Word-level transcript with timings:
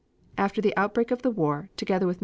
after 0.37 0.61
the 0.61 0.75
outbreak 0.75 1.11
of 1.11 1.21
the 1.21 1.29
war, 1.29 1.69
together 1.77 2.07
with 2.07 2.17
Mr. 2.17 2.19
von 2.19 2.19